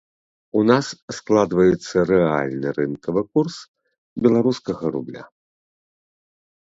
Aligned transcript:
У 0.59 0.61
нас 0.69 0.85
складваецца 1.17 2.05
рэальны 2.11 2.67
рынкавы 2.79 3.23
курс 3.35 3.57
беларускага 4.27 4.85
рубля. 4.97 5.23